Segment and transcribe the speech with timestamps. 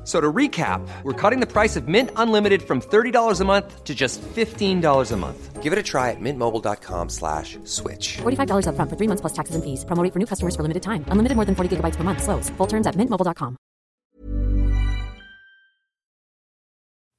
[0.00, 3.84] F- So to recap, we're cutting the price of Mint Unlimited from $30 a month
[3.84, 5.62] to just $15 a month.
[5.62, 8.16] Give it a try at mintmobile.com slash switch.
[8.22, 9.84] $45 upfront for three months plus taxes and fees.
[9.84, 11.04] Promo for new customers for limited time.
[11.08, 12.22] Unlimited more than 40 gigabytes per month.
[12.22, 12.48] Slows.
[12.56, 13.56] Full terms at mintmobile.com.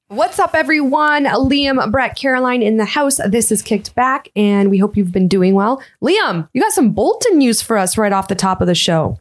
[0.08, 1.24] What's up, everyone?
[1.24, 3.18] Liam, Brett, Caroline in the house.
[3.26, 5.80] This is Kicked Back, and we hope you've been doing well.
[6.02, 9.18] Liam, you got some Bolton news for us right off the top of the show.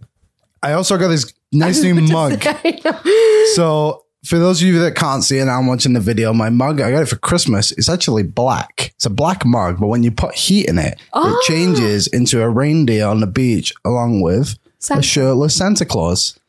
[0.63, 2.43] I also got this nice new mug.
[3.55, 6.31] So for those of you that can't see it, I'm watching the video.
[6.33, 7.71] My mug, I got it for Christmas.
[7.73, 8.91] It's actually black.
[8.95, 12.49] It's a black mug, but when you put heat in it, it changes into a
[12.49, 14.99] reindeer on the beach along with Santa.
[14.99, 16.39] a shirtless Santa Claus.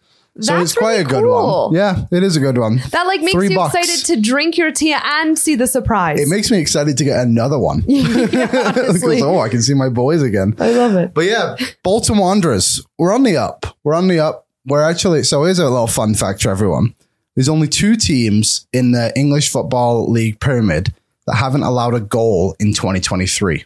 [0.40, 1.68] So That's it's quite really a good cool.
[1.68, 1.74] one.
[1.74, 2.78] Yeah, it is a good one.
[2.90, 3.74] That like makes Three you bucks.
[3.74, 6.18] excited to drink your tea and see the surprise.
[6.20, 7.82] It makes me excited to get another one.
[7.86, 9.20] Because, honestly.
[9.22, 10.54] oh, I can see my boys again.
[10.58, 11.12] I love it.
[11.12, 13.66] But yeah, Bolton Wanderers, we're on the up.
[13.84, 14.46] We're on the up.
[14.64, 16.94] We're actually, so here's a little fun fact for everyone.
[17.34, 20.94] There's only two teams in the English Football League pyramid
[21.26, 23.64] that haven't allowed a goal in 2023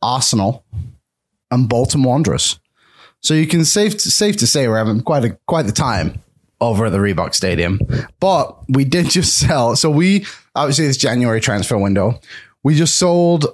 [0.00, 0.64] Arsenal
[1.50, 2.58] and Bolton Wanderers.
[3.26, 6.20] So you can safe safe to say we're having quite a quite the time
[6.60, 7.80] over at the Reebok Stadium.
[8.20, 9.74] But we did just sell.
[9.74, 10.24] So we
[10.54, 12.20] obviously this January transfer window.
[12.62, 13.46] We just sold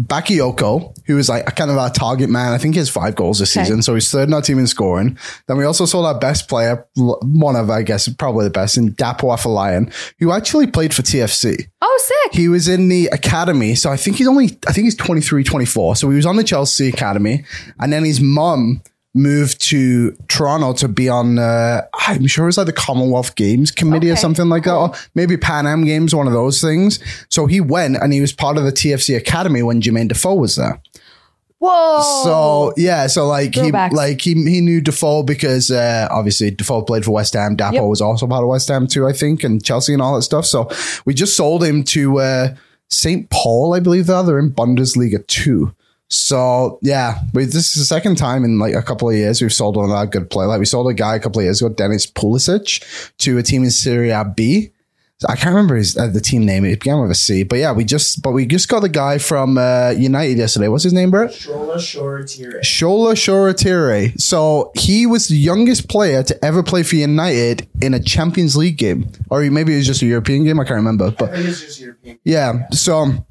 [0.00, 2.52] Bakayoko, who is like a kind of our target man.
[2.52, 3.64] I think he has five goals this Okay.
[3.64, 5.18] season, so he's third in our team in scoring.
[5.48, 8.92] Then we also sold our best player, one of I guess probably the best, in
[8.94, 11.68] Dapo Afolayan, who actually played for TFC.
[11.80, 12.34] Oh, sick.
[12.34, 13.74] He was in the academy.
[13.74, 15.96] So I think he's only, I think he's 23, 24.
[15.96, 17.44] So he was on the Chelsea academy.
[17.80, 18.82] And then his mum
[19.14, 23.70] moved to Toronto to be on, uh, I'm sure it was like the Commonwealth Games
[23.70, 24.74] Committee or something like that.
[24.74, 27.00] Or maybe Pan Am Games, one of those things.
[27.28, 30.56] So he went and he was part of the TFC academy when Jermaine Defoe was
[30.56, 30.80] there.
[31.58, 32.00] Whoa.
[32.24, 37.04] So yeah, so like he like he he knew Defoe because uh, obviously Defoe played
[37.04, 37.54] for West Ham.
[37.54, 37.82] Dapo Yep.
[37.84, 40.46] was also part of West Ham too, I think, and Chelsea and all that stuff.
[40.46, 40.70] So
[41.04, 42.54] we just sold him to uh,
[42.88, 43.28] St.
[43.28, 44.06] Pauli, I believe.
[44.06, 45.74] They're they're in Bundesliga two.
[46.10, 49.52] So yeah, we, this is the second time in like a couple of years we've
[49.52, 50.48] sold one of our good player.
[50.48, 52.84] Like we sold a guy a couple of years ago, Dennis Politic,
[53.18, 54.70] to a team in Serie B.
[55.28, 56.64] I can't remember his uh, the team name.
[56.64, 57.42] It began with a C.
[57.42, 60.68] But yeah, we just but we just got the guy from uh, United yesterday.
[60.68, 61.30] What's his name, Brett?
[61.30, 62.60] Shola Shoretire.
[62.62, 64.18] Shola Shoretire.
[64.18, 68.78] So he was the youngest player to ever play for United in a Champions League
[68.78, 70.58] game, or maybe it was just a European game.
[70.58, 72.18] I can't remember, I but think it's just European.
[72.24, 72.68] yeah.
[72.70, 73.26] So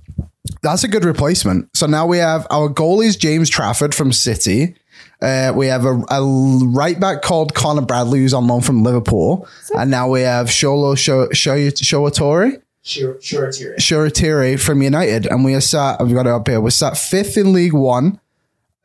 [0.61, 1.75] that's a good replacement.
[1.75, 4.75] So now we have our goalie is James Trafford from City.
[5.21, 9.47] Uh, we have a, a right back called Connor Bradley, who's on loan from Liverpool,
[9.77, 12.61] and now we have Sholo Shoatori.
[12.81, 13.75] Shoretire.
[13.77, 15.99] Shoratiri from United, and we are sat.
[15.99, 16.61] I've got it up here.
[16.61, 18.21] We're sat fifth in League One,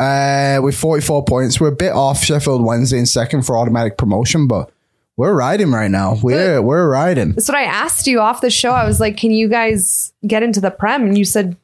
[0.00, 1.60] uh, with forty-four points.
[1.60, 4.72] We're a bit off Sheffield Wednesday in second for automatic promotion, but
[5.16, 6.16] we're riding right now.
[6.22, 7.32] We're we're riding.
[7.32, 8.72] That's what I asked you off the show.
[8.72, 11.56] I was like, "Can you guys get into the prem?" And you said,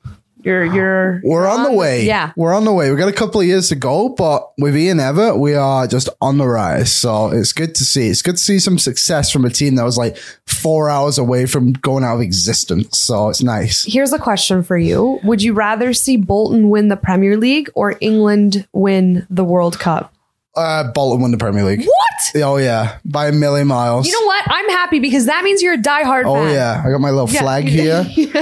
[0.42, 2.06] "You're you're We're on the way.
[2.06, 2.90] Yeah, we're on the way.
[2.90, 6.08] We've got a couple of years to go, but with Ian Evatt, we are just
[6.20, 6.92] on the rise.
[6.92, 8.08] So it's good to see.
[8.08, 11.46] It's good to see some success from a team that was like four hours away
[11.46, 13.00] from going out of existence.
[13.00, 13.84] So it's nice.
[13.84, 17.96] Here's a question for you: Would you rather see Bolton win the Premier League or
[18.00, 20.14] England win the World Cup?
[20.56, 21.80] Uh, Bolton win the Premier League.
[21.86, 22.42] What?
[22.44, 24.06] Oh yeah, by a million miles.
[24.06, 24.44] You know what?
[24.48, 26.52] I'm happy because that means you're a diehard Oh fan.
[26.54, 27.40] yeah, I got my little Yeah.
[27.40, 28.04] flag here.
[28.14, 28.32] Put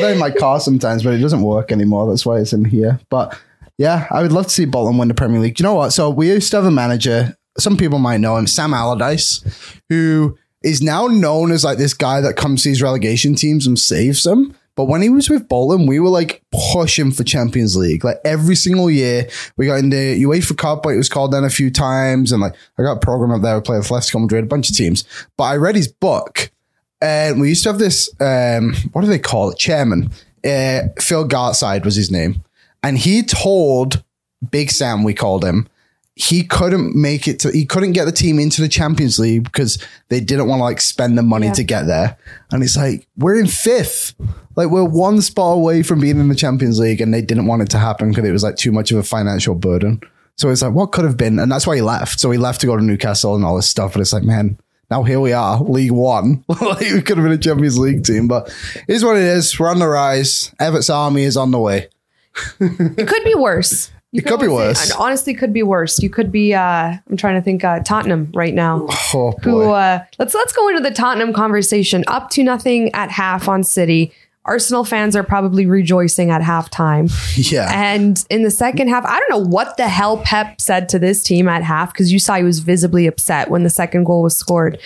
[0.00, 2.08] that in my car sometimes, but it doesn't work anymore.
[2.08, 3.00] That's why it's in here.
[3.10, 3.38] But
[3.78, 5.56] yeah, I would love to see Bolton win the Premier League.
[5.56, 5.90] Do you know what?
[5.92, 7.36] So we used to have a manager.
[7.58, 9.44] Some people might know him, Sam Allardyce,
[9.88, 13.78] who is now known as like this guy that comes to these relegation teams and
[13.78, 14.54] saves them.
[14.76, 16.42] But when he was with Bolton, we were like
[16.72, 18.04] pushing for Champions League.
[18.04, 21.44] Like every single year, we got in the UEFA Cup, but it was called then
[21.44, 22.32] a few times.
[22.32, 24.70] And like I got a program up there, we played with Atletico Madrid, a bunch
[24.70, 25.04] of teams.
[25.36, 26.50] But I read his book,
[27.00, 29.58] and we used to have this, um, what do they call it?
[29.58, 30.10] Chairman.
[30.44, 32.42] Uh, Phil Gartside was his name.
[32.82, 34.02] And he told
[34.50, 35.68] Big Sam, we called him,
[36.16, 39.82] he couldn't make it to he couldn't get the team into the Champions League because
[40.10, 41.52] they didn't want to like spend the money Yeah.
[41.54, 42.16] to get there.
[42.52, 44.14] And it's like we're in fifth.
[44.56, 47.62] Like we're one spot away from being in the Champions League and they didn't want
[47.62, 50.00] it to happen because it was like too much of a financial burden.
[50.36, 52.20] So it's like what could have been and that's why he left.
[52.20, 53.94] So he left to go to Newcastle and all this stuff.
[53.94, 54.56] But it's like, man,
[54.92, 56.44] now here we are, League One.
[56.48, 58.46] like we could have been a Champions League team, but
[58.86, 59.58] it is what it is.
[59.58, 60.54] We're on the rise.
[60.60, 61.88] Evatt's army is on the way.
[62.60, 63.90] It could be worse.
[64.14, 64.90] You It could be worse.
[64.90, 66.00] it honestly, could be worse.
[66.00, 66.54] You could be.
[66.54, 67.64] Uh, I'm trying to think.
[67.64, 68.86] Uh, Tottenham right now.
[69.12, 69.50] Oh Who?
[69.50, 69.72] boy.
[69.72, 72.04] Uh, let's let's go into the Tottenham conversation.
[72.06, 74.12] Up to nothing at half on City.
[74.44, 77.10] Arsenal fans are probably rejoicing at halftime.
[77.50, 77.70] yeah.
[77.74, 81.24] And in the second half, I don't know what the hell Pep said to this
[81.24, 84.36] team at half because you saw he was visibly upset when the second goal was
[84.36, 84.78] scored.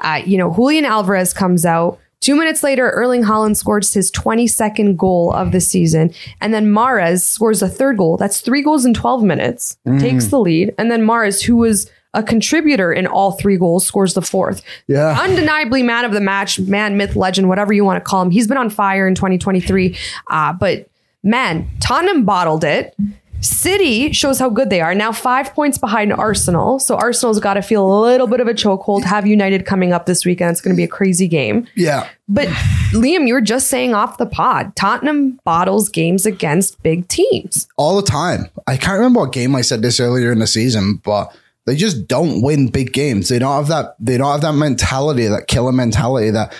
[0.00, 1.98] Uh, you know, Julian Alvarez comes out.
[2.20, 6.12] Two minutes later, Erling Haaland scores his 22nd goal of the season.
[6.40, 8.16] And then Mahrez scores a third goal.
[8.16, 10.74] That's three goals in 12 minutes, takes the lead.
[10.78, 14.62] And then Mahrez, who was a contributor in all three goals, scores the fourth.
[14.88, 15.16] Yeah.
[15.20, 18.30] Undeniably man of the match, man, myth, legend, whatever you want to call him.
[18.30, 19.96] He's been on fire in 2023.
[20.28, 20.88] Uh, but
[21.22, 22.96] man, Tottenham bottled it.
[23.40, 24.94] City shows how good they are.
[24.94, 26.78] Now five points behind Arsenal.
[26.78, 29.04] So Arsenal's got to feel a little bit of a chokehold.
[29.04, 30.50] Have United coming up this weekend.
[30.52, 31.66] It's going to be a crazy game.
[31.74, 32.08] yeah.
[32.30, 32.48] But
[32.92, 37.68] Liam, you were just saying off the pod, Tottenham bottles games against big teams.
[37.76, 38.50] all the time.
[38.66, 41.34] I can't remember what game I said this earlier in the season, but
[41.64, 43.28] they just don't win big games.
[43.28, 43.94] They don't have that.
[43.98, 46.52] They don't have that mentality, that killer mentality that,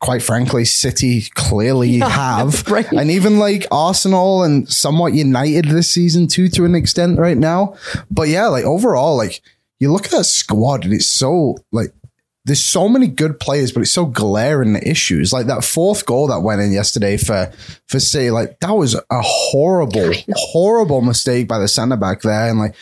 [0.00, 2.66] quite frankly, City clearly have.
[2.70, 2.90] right.
[2.92, 7.74] And even like Arsenal and somewhat United this season too, to an extent right now.
[8.10, 9.42] But yeah, like overall, like
[9.80, 11.92] you look at that squad and it's so like.
[12.44, 15.34] There's so many good players, but it's so glaring the issues.
[15.34, 17.52] Like that fourth goal that went in yesterday for
[17.88, 22.48] for City, like that was a horrible, horrible mistake by the centre back there.
[22.48, 22.74] And like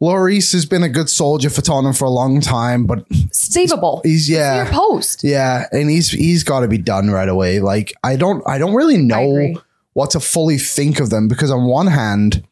[0.00, 4.04] Lloris has been a good soldier for Tottenham for a long time, but Savable.
[4.04, 5.24] he's yeah, Your post.
[5.24, 7.60] yeah, and he's he's got to be done right away.
[7.60, 9.54] Like I don't I don't really know
[9.94, 12.46] what to fully think of them because on one hand,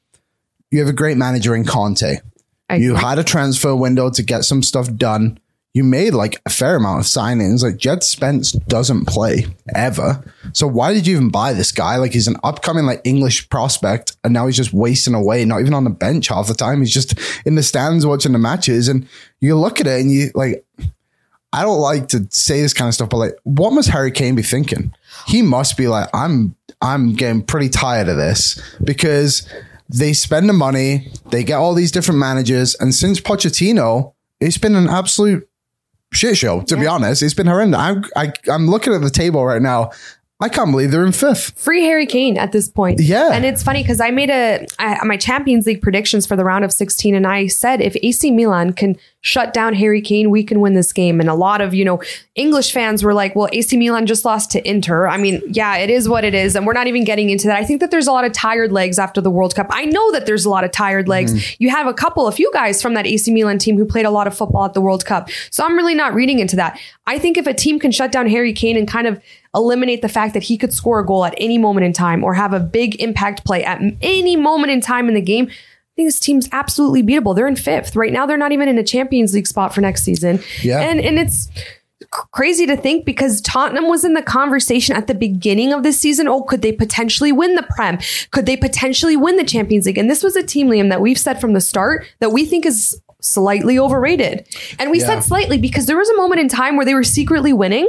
[0.70, 2.18] you have a great manager in Conte.
[2.70, 3.04] I you agree.
[3.04, 5.38] had a transfer window to get some stuff done.
[5.74, 7.62] You made like a fair amount of signings.
[7.62, 10.24] Like Jed Spence doesn't play ever.
[10.52, 11.96] So why did you even buy this guy?
[11.96, 15.74] Like he's an upcoming like English prospect and now he's just wasting away, not even
[15.74, 16.78] on the bench half the time.
[16.78, 19.06] He's just in the stands watching the matches and
[19.40, 20.64] you look at it and you like
[21.54, 24.34] I don't like to say this kind of stuff, but like, what must Harry Kane
[24.34, 24.92] be thinking?
[25.28, 29.48] He must be like, I'm, I'm getting pretty tired of this because
[29.88, 34.74] they spend the money, they get all these different managers, and since Pochettino, it's been
[34.74, 35.48] an absolute
[36.14, 36.62] shit show.
[36.62, 37.78] To be honest, it's been horrendous.
[37.78, 39.90] I'm, I, I'm looking at the table right now.
[40.40, 41.58] I can't believe they're in fifth.
[41.58, 43.00] free Harry Kane at this point.
[43.00, 43.30] Yeah.
[43.32, 46.64] And it's funny because I made a I, my Champions League predictions for the round
[46.64, 50.60] of 16 and I said if AC Milan can shut down Harry Kane, we can
[50.60, 51.18] win this game.
[51.18, 52.02] And a lot of, you know,
[52.34, 55.06] English fans were like, well, AC Milan just lost to Inter.
[55.06, 56.54] I mean, yeah, it is what it is.
[56.54, 57.56] And we're not even getting into that.
[57.56, 59.68] I think that there's a lot of tired legs after the World Cup.
[59.70, 61.32] I know that there's a lot of tired legs.
[61.32, 61.54] Mm-hmm.
[61.62, 64.10] You have a couple, a few guys from that AC Milan team who played a
[64.10, 65.30] lot of football at the World Cup.
[65.48, 66.78] So I'm really not reading into that.
[67.06, 69.22] I think if a team can shut down Harry Kane and kind of
[69.54, 72.34] eliminate the fact that he could score a goal at any moment in time or
[72.34, 75.46] have a big impact play at any moment in time in the game.
[75.46, 77.36] I think this team's absolutely beatable.
[77.36, 78.26] They're in fifth right now.
[78.26, 80.40] They're not even in a Champions League spot for next season.
[80.62, 80.80] Yeah.
[80.80, 81.48] and and it's
[82.10, 86.28] crazy to think because Tottenham was in the conversation at the beginning of this season.
[86.28, 87.98] Oh, could they potentially win the Prem?
[88.30, 89.98] Could they potentially win the Champions League?
[89.98, 92.66] And this was a team, Liam, that we've said from the start that we think
[92.66, 94.46] is slightly overrated.
[94.78, 95.06] And we Yeah.
[95.06, 97.86] said slightly because there was a moment in time where they were secretly winning.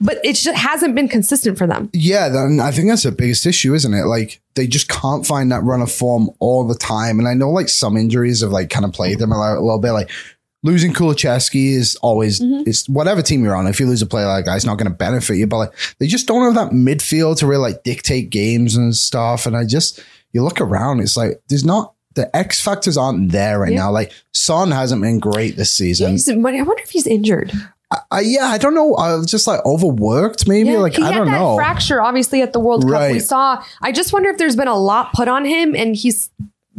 [0.00, 1.90] But it just hasn't been consistent for them.
[1.92, 4.04] Yeah, then I think that's the biggest issue, isn't it?
[4.04, 7.18] Like they just can't find that run of form all the time.
[7.18, 9.92] And I know like some injuries have like kind of played them a, little bit.
[9.92, 10.10] Like
[10.62, 12.68] losing Kulusevski is always mm-hmm.
[12.68, 13.66] it's whatever team you're on.
[13.66, 15.46] If you lose a player like that, it's not going to benefit you.
[15.46, 19.46] But like they just don't have that midfield to really like dictate games and stuff.
[19.46, 20.00] And I just
[20.32, 23.80] you look around, it's like there's not the X factors aren't there right Yeah.
[23.80, 23.90] now.
[23.90, 26.12] Like Son hasn't been great this season.
[26.12, 27.52] He's- I wonder if he's injured.
[28.10, 28.94] I, yeah, I don't know.
[28.94, 30.76] I was just like overworked, maybe.
[30.76, 31.56] like he I had don't that know.
[31.56, 33.10] fracture, obviously, at the World Cup.
[33.10, 33.62] We saw.
[33.80, 36.30] I just wonder if there's been a lot put on him, and he's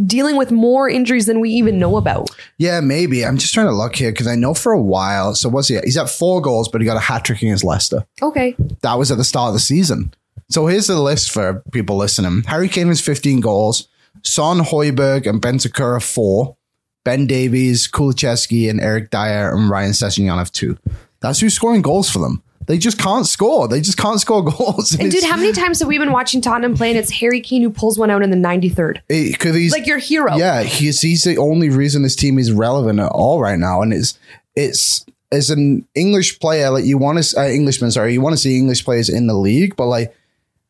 [0.05, 2.29] dealing with more injuries than we even know about.
[2.57, 3.23] Yeah, maybe.
[3.25, 5.35] I'm just trying to look here because I know for a while.
[5.35, 5.77] So what's he?
[5.77, 5.83] At?
[5.83, 8.05] He's at four goals, but he got a hat trick against Leicester.
[8.21, 10.13] Okay, That was at the start of the season.
[10.49, 12.43] So here's the list for people listening.
[12.47, 13.87] Harry Kane has 15 goals.
[14.23, 16.55] Son Højbjerg and Bentancur four.
[17.03, 20.77] Ben Davies, Kulusevski, and Eric Dier and Ryan Sessegnon two.
[21.19, 22.43] That's who's scoring goals for them.
[22.65, 23.67] they just can't score.
[23.67, 24.93] They just can't score goals.
[24.97, 27.61] And dude, how many times have we been watching Tottenham play and it's Harry Kane
[27.61, 28.99] who pulls one out in the 93rd?
[29.07, 30.35] because he's Like your hero.
[30.37, 33.93] Yeah, he's he's the only reason this team is relevant at all right now, and
[33.93, 34.17] it's
[34.55, 38.37] it's as an English player, like you want to uh, Englishman, sorry, you want to
[38.41, 40.15] see English players in the league, but like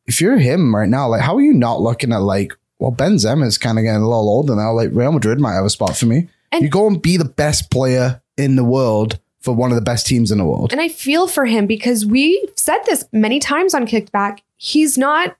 [0.07, 3.45] if you're him right now, like how are you not looking at like well Benzema
[3.45, 5.95] is kind of getting a little older now, like Real Madrid might have a spot
[5.95, 6.27] for me.
[6.51, 9.81] And- you go and be the best player in the world for one of the
[9.81, 10.71] best teams in the world.
[10.73, 14.43] And I feel for him because we said this many times on Kicked Back.
[14.57, 15.37] He's not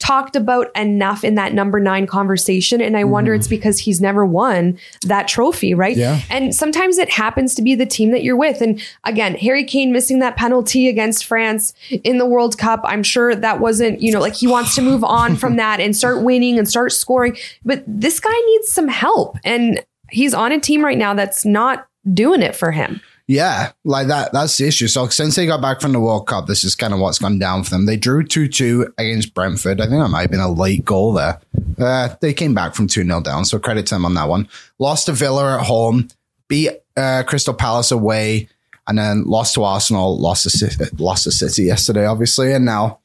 [0.00, 2.80] talked about enough in that number nine conversation.
[2.80, 5.92] And I wonder it's because he's never won that trophy, right?
[5.92, 6.00] Mm-hmm.
[6.00, 6.22] Yeah.
[6.30, 8.62] And sometimes it happens to be the team that you're with.
[8.62, 12.80] And again, Harry Kane missing that penalty against France in the World Cup.
[12.84, 15.94] I'm sure that wasn't, you know, like he wants to move on from that and
[15.94, 17.36] start winning and start scoring.
[17.64, 19.36] But this guy needs some help.
[19.44, 23.00] And he's on a team right now that's not doing it for him.
[23.30, 24.32] Yeah, like that.
[24.32, 24.88] That's the issue.
[24.88, 27.38] So since they got back from the World Cup, this is kind of what's gone
[27.38, 27.86] down for them.
[27.86, 29.80] They drew 2 2 against Brentford.
[29.80, 31.40] I think that might have been a late goal there.
[31.78, 33.44] Uh, they came back from 2 0 down.
[33.44, 34.48] So credit to them on that one.
[34.80, 36.08] Lost to Villa at home,
[36.48, 38.48] beat uh, Crystal Palace away,
[38.88, 42.52] and then lost to Arsenal, lost to, lost to City yesterday, obviously.
[42.52, 42.98] And now,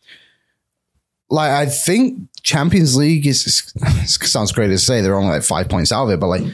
[1.30, 3.72] like, I think Champions League is,
[4.08, 6.46] sounds great to say they're only like five points out of it, but like,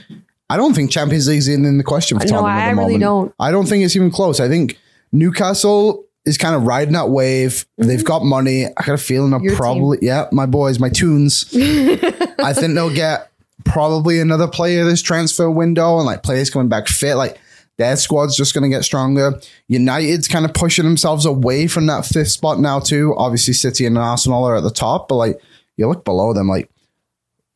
[0.51, 2.81] I don't think Champions League's even in the question for No, Tottenham at I really
[2.97, 3.01] moment.
[3.01, 3.33] don't.
[3.39, 4.39] I don't think it's even close.
[4.39, 4.77] I think
[5.11, 7.65] Newcastle is kind of riding that wave.
[7.77, 8.65] They've got money.
[8.65, 9.47] I got a feeling they'll Mm-hmm.
[9.49, 11.45] Your probably, yeah, my boys, my tunes.
[11.55, 13.31] I think they'll get
[13.65, 17.15] probably another player this transfer window and like players coming back fit.
[17.15, 17.39] Like
[17.77, 19.39] their squad's just going to get stronger.
[19.67, 23.15] United's kind of pushing themselves away from that fifth spot now, too.
[23.17, 25.41] Obviously, City and Arsenal are at the top, but like
[25.77, 26.69] you look below them, like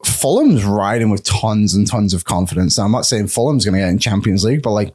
[0.04, 2.78] Fulham's riding with tons and tons of confidence.
[2.78, 4.94] Now, I'm not saying Fulham's going to get in Champions League, but like,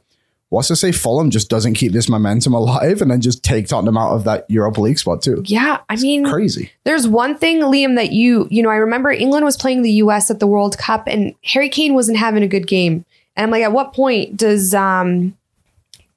[0.49, 3.97] what's to say Fulham just doesn't keep this momentum alive and then just take Tottenham
[3.97, 5.41] out of that Europa League spot too?
[5.45, 5.79] Yeah.
[5.89, 6.71] I mean, Crazy.
[6.83, 10.29] There's one thing, Liam, that you, you know, I remember England was playing the US
[10.29, 13.05] at the World Cup and Harry Kane wasn't having a good game.
[13.35, 15.35] And I'm like, at what point does um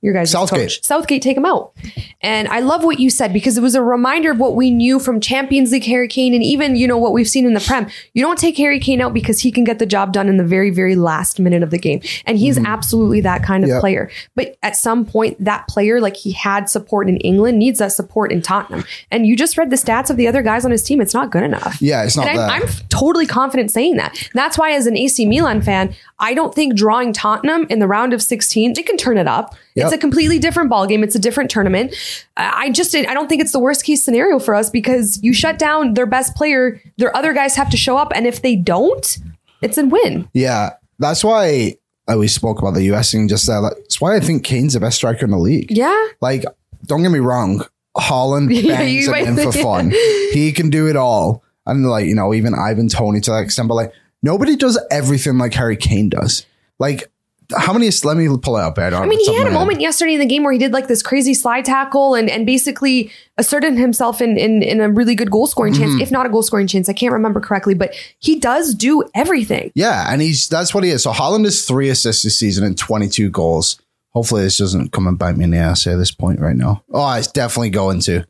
[0.04, 0.60] your guys Southgate.
[0.60, 1.72] coach Southgate take him out?
[2.20, 4.98] And I love what you said because it was a reminder of what we knew
[4.98, 7.88] from Champions League Harry Kane and even, you know, what we've seen in the Prem.
[8.12, 10.44] You don't take Harry Kane out because he can get the job done in the
[10.44, 12.00] very, very last minute of the game.
[12.26, 12.66] And he's mm-hmm.
[12.66, 13.80] absolutely that kind of Yep.
[13.80, 14.10] player.
[14.34, 18.30] But at some point, that player, like he had support in England, needs that support
[18.30, 18.84] in Tottenham.
[19.10, 21.00] And you just read the stats of the other guys on his team.
[21.00, 21.80] It's not good enough.
[21.80, 22.64] Yeah, it's not And I'm.
[22.64, 24.30] I'm totally confident saying that.
[24.34, 28.12] That's why, as an AC Milan fan, I don't think drawing Tottenham in the round
[28.12, 29.54] of 16, they can turn it up.
[29.74, 29.86] Yep.
[29.86, 31.02] It's a completely different ballgame.
[31.02, 31.94] It's a different tournament.
[32.36, 35.58] I just, I don't think it's the worst case scenario for us because you shut
[35.58, 38.12] down their best player, their other guys have to show up.
[38.14, 39.18] And if they don't,
[39.62, 40.28] it's a win.
[40.34, 43.60] Yeah, that's why I always spoke about the US thing just there.
[43.60, 45.70] Like, That's why I think Kane's the best striker in the league.
[45.70, 46.08] Yeah.
[46.20, 46.44] Like,
[46.86, 47.64] don't get me wrong,
[47.96, 49.90] Haaland bangs you him for fun.
[49.90, 51.42] He can do it all.
[51.66, 55.38] And like, you know, even Ivan Toney to that extent, but like nobody does everything
[55.38, 56.46] like Harry Kane does.
[56.78, 57.10] Like,
[57.56, 58.78] how many is let me pull out.
[58.78, 58.92] up.
[58.94, 61.02] I mean, he had a moment yesterday in the game where he did like this
[61.02, 65.46] crazy slide tackle and, and basically asserted himself in, in, in a really good goal
[65.46, 65.82] scoring Mm-hmm.
[65.82, 66.88] chance, if not a goal scoring chance.
[66.88, 69.72] I can't remember correctly, but he does do everything.
[69.74, 71.02] Yeah, and he's that's what he is.
[71.02, 73.80] So Haaland is three assists this season and 22 goals.
[74.10, 76.84] Hopefully this doesn't come and bite me in the ass at this point right now.
[76.92, 78.24] Oh, it's definitely going to.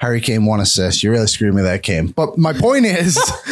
[0.00, 1.02] Harry Kane one assist.
[1.02, 2.06] You really screwed me there, Kane.
[2.08, 3.16] But my point is,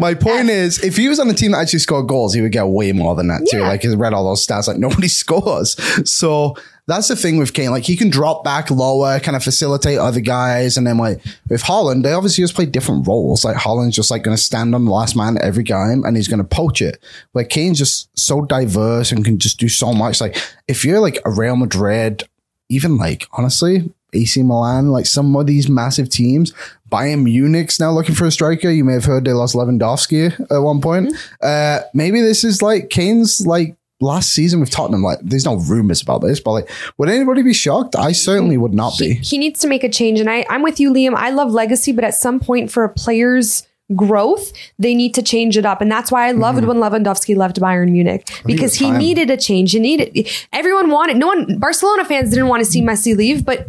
[0.00, 2.50] my point is, if he was on a team that actually scored goals, he would
[2.50, 3.58] get way more than that too.
[3.58, 3.68] Yeah.
[3.68, 5.76] Like he read all those stats, like nobody scores.
[6.10, 6.56] So
[6.86, 7.70] that's the thing with Kane.
[7.70, 11.62] Like he can drop back lower, kind of facilitate other guys, and then like with
[11.62, 13.44] Haaland, they obviously just play different roles.
[13.44, 16.28] Like Haaland's just like going to stand on the last man every game, and he's
[16.28, 17.00] going to poach it.
[17.30, 20.20] Where Kane's just so diverse and can just do so much.
[20.20, 22.24] Like if you're like a Real Madrid,
[22.68, 23.92] even like honestly.
[24.14, 26.52] AC Milan, like some of these massive teams.
[26.90, 28.70] Bayern Munich's now looking for a striker.
[28.70, 31.14] You may have heard they lost Lewandowski at one point.
[31.42, 35.02] Uh, maybe this is like Kane's like last season with Tottenham.
[35.02, 37.96] Like, there's no rumors about this, but like, would anybody be shocked?
[37.96, 39.14] I certainly would not be.
[39.14, 40.20] he needs to make a change.
[40.20, 41.14] And I, I'm with you, Liam.
[41.14, 45.56] I love legacy, but at some point for a player's growth, they need to change
[45.58, 45.80] it up.
[45.80, 49.74] And that's why I loved when Lewandowski left Bayern Munich because he needed a change.
[49.74, 53.66] You needed everyone wanted no one Barcelona fans didn't want to see Messi leave, but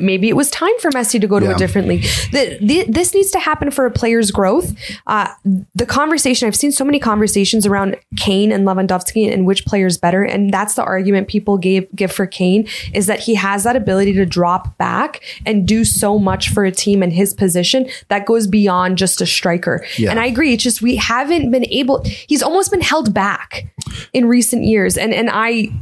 [0.00, 1.52] maybe it was time for Messi to go to Yeah.
[1.54, 2.02] a different league.
[2.32, 4.72] The, the, this needs to happen for a player's growth.
[5.06, 5.28] Uh,
[5.74, 10.22] the conversation, I've seen so many conversations around Kane and Lewandowski and which player's better.
[10.22, 14.12] And that's the argument people gave, give for Kane is that he has that ability
[14.14, 18.46] to drop back and do so much for a team in his position that goes
[18.46, 19.84] beyond just a striker.
[19.98, 20.10] Yeah.
[20.10, 20.54] And I agree.
[20.54, 23.66] It's just we haven't been able, he's almost been held back
[24.12, 24.96] in recent years.
[24.96, 25.72] And, and I,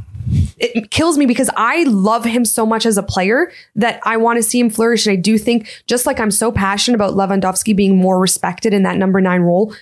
[0.57, 4.37] it kills me because I love him so much as a player that I want
[4.37, 5.05] to see him flourish.
[5.05, 8.83] And I do think, just like I'm so passionate about Lewandowski being more respected in
[8.83, 9.73] that number nine role,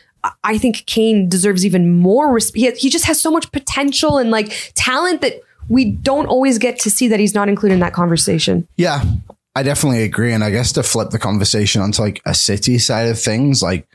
[0.43, 2.77] I- think Kane deserves even more respect.
[2.77, 6.89] He just has so much potential and like talent that we don't always get to
[6.89, 8.67] see that he's not included in that conversation.
[8.77, 9.03] Yeah,
[9.55, 10.33] I definitely agree.
[10.33, 13.87] And I guess to flip the conversation onto like a city side of things, like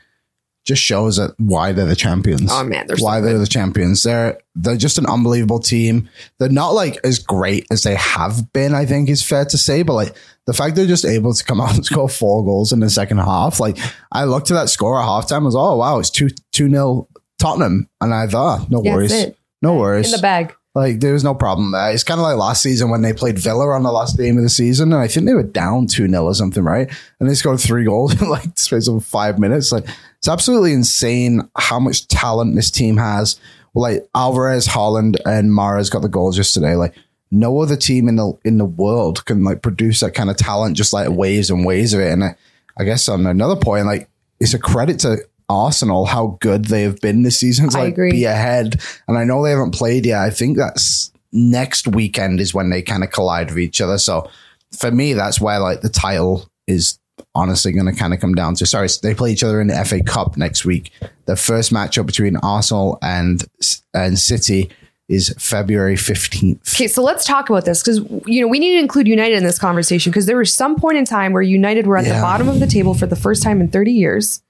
[0.67, 2.51] just shows that why they're the champions.
[2.51, 4.03] Oh, man, they're so why they're the champions.
[4.03, 6.09] They're they're just an unbelievable team.
[6.39, 8.75] They're not like as great as they have been.
[8.75, 10.13] I think is fair to say, but like
[10.45, 13.19] the fact they're just able to come out and score four goals in the second
[13.19, 13.59] half.
[13.59, 13.77] Like
[14.11, 17.07] I looked at that score at halftime, I was oh wow, it's two two nil
[17.39, 19.25] Tottenham, and I thought oh, no Yeah, worries,
[19.61, 20.53] no worries In the bag.
[20.77, 21.91] Like there was no problem there.
[21.91, 24.43] It's kind of like last season when they played Villa on the last game of
[24.43, 26.87] the season, and I think they were down two 0 or something, right?
[27.19, 29.71] And they scored three goals in like the space of five minutes.
[29.71, 29.87] Like
[30.19, 33.39] it's absolutely insane how much talent this team has.
[33.73, 36.75] Like Alvarez, Haaland, and Mahrez got the goals yesterday.
[36.75, 36.93] Like
[37.31, 40.77] no other team in the in the world can like produce that kind of talent,
[40.77, 42.11] just like waves and waves of it.
[42.11, 42.35] And I,
[42.77, 45.17] I guess on another point, like it's a credit to
[45.49, 48.11] Arsenal how good they have been this season I like agree.
[48.11, 48.81] be ahead.
[49.07, 50.21] And I know they haven't played yet.
[50.21, 53.97] I think that's next weekend is when they kind of collide with each other.
[53.97, 54.29] So
[54.77, 56.99] for me, that's where like the title is
[57.33, 58.65] honestly going to kind of come down to.
[58.65, 60.91] Sorry, they play each other in the FA Cup next week.
[61.25, 63.45] The first matchup between Arsenal and
[63.93, 64.69] and City
[65.07, 66.75] is February fifteenth.
[66.75, 69.43] Okay, so let's talk about this because you know we need to include United in
[69.43, 72.49] this conversation because there was some point in time where United were at the bottom
[72.49, 74.41] of the table for the first time in 30 years,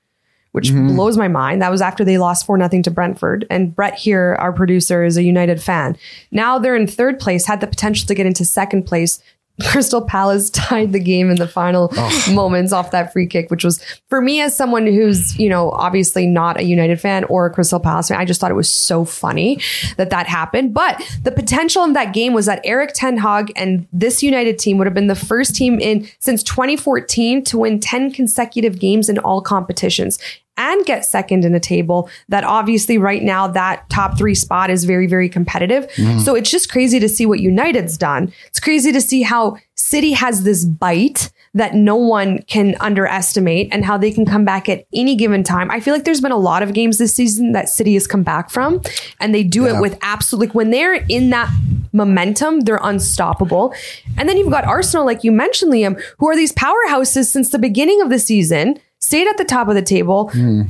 [0.58, 0.96] which Mm-hmm.
[0.96, 1.62] blows my mind.
[1.62, 5.16] That was after they lost four nothing to Brentford, and Brett here, our producer, is
[5.16, 5.96] a United fan.
[6.32, 9.22] Now they're in third place, had the potential to get into second place.
[9.72, 11.92] Crystal Palace tied the game in the final
[12.32, 16.28] moments off that free kick, which was for me as someone who's, you know, obviously
[16.28, 18.20] not a United fan or a Crystal Palace fan.
[18.20, 19.60] I just thought it was so funny
[19.98, 20.76] that that happened.
[20.76, 24.78] But the potential in that game was that Erik Ten Hag and this United team
[24.78, 29.18] would have been the first team in since 2014 to win 10 consecutive games in
[29.18, 30.20] all competitions
[30.58, 34.84] and get second in a table that obviously right now that top three spot is
[34.84, 35.88] very very competitive.
[35.92, 36.20] Mm-hmm.
[36.20, 38.32] So it's just crazy to see what united's done.
[38.48, 43.84] It's crazy to see how city has this bite that no one can underestimate and
[43.84, 45.72] how they can come back at any given time.
[45.72, 48.24] I feel like there's been a lot of games this season that city has come
[48.24, 48.82] back from
[49.20, 51.50] and they do it with absolute like when they're in that
[51.94, 53.74] momentum they're unstoppable.
[54.18, 57.60] And then you've got arsenal like you mentioned liam who are these powerhouses since the
[57.60, 60.64] beginning of the season stayed at the top of the table hmm.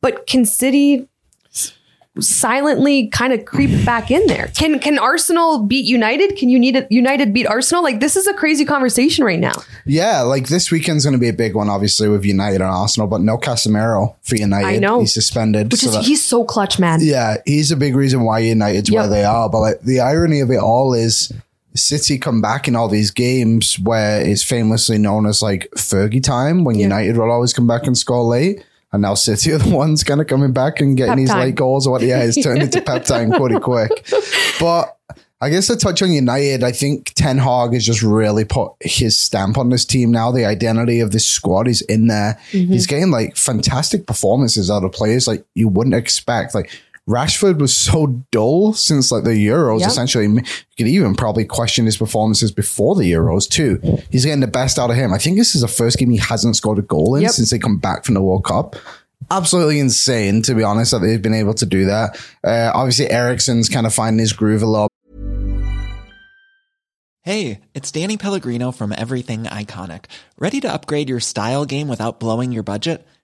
[0.00, 1.08] but can City
[2.18, 4.48] silently kind of creep back in there?
[4.48, 6.36] Can can Arsenal beat United?
[6.36, 7.82] Can you need United beat Arsenal?
[7.82, 9.52] Like this is a crazy conversation right now.
[9.84, 13.06] Yeah, like this weekend's going to be a big one, obviously with United and Arsenal,
[13.06, 14.66] but no Casemiro for United.
[14.66, 15.00] I know.
[15.00, 15.70] he's suspended.
[15.70, 17.00] Which so is that- he's so clutch, man.
[17.02, 19.48] Yeah, he's a big reason why United's where they are.
[19.48, 21.32] But like the irony of it all is
[21.74, 26.64] City come back in all these games where it's famously known as like Fergie time
[26.64, 28.64] when United will always come back and score late.
[28.92, 31.40] And now City are the ones kind of coming back and getting Pep these time.
[31.40, 34.04] late goals or what yeah, it's turned into pep time pretty quick.
[34.58, 34.96] But
[35.42, 39.18] I guess to touch on United, I think Ten Hag has just really put his
[39.18, 40.30] stamp on this team now.
[40.30, 42.38] The identity of this squad is in there.
[42.50, 42.72] Mm-hmm.
[42.72, 46.54] He's getting like fantastic performances out of players like you wouldn't expect.
[46.54, 46.70] Like
[47.08, 49.80] Rashford was so dull since like the Euros.
[49.80, 49.88] Yep.
[49.88, 50.42] Essentially, you
[50.78, 53.80] could even probably question his performances before the Euros too.
[54.10, 55.12] He's getting the best out of him.
[55.12, 57.30] I think this is the first game he hasn't scored a goal in Yep.
[57.32, 58.76] since they come back from the World Cup.
[59.30, 62.16] Absolutely insane, to be honest, that they've been able to do that.
[62.44, 64.90] Uh, obviously, Ericsson's kind of finding his groove a lot.
[67.22, 70.06] Hey, it's Danny Pellegrino from Everything Iconic.
[70.38, 73.06] Ready to upgrade your style game without blowing your budget?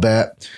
[0.00, 0.48] bit.